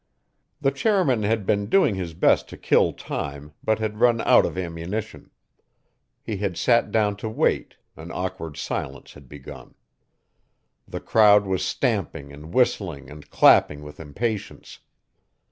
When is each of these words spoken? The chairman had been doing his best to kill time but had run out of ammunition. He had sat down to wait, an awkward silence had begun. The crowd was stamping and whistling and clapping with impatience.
The 0.59 0.71
chairman 0.71 1.21
had 1.21 1.45
been 1.45 1.67
doing 1.67 1.93
his 1.93 2.15
best 2.15 2.49
to 2.49 2.57
kill 2.57 2.91
time 2.91 3.53
but 3.63 3.77
had 3.77 3.99
run 3.99 4.19
out 4.21 4.47
of 4.47 4.57
ammunition. 4.57 5.29
He 6.23 6.37
had 6.37 6.57
sat 6.57 6.89
down 6.91 7.17
to 7.17 7.29
wait, 7.29 7.75
an 7.95 8.09
awkward 8.11 8.57
silence 8.57 9.13
had 9.13 9.29
begun. 9.29 9.75
The 10.87 11.01
crowd 11.01 11.45
was 11.45 11.63
stamping 11.63 12.33
and 12.33 12.51
whistling 12.51 13.11
and 13.11 13.29
clapping 13.29 13.83
with 13.83 13.99
impatience. 13.99 14.79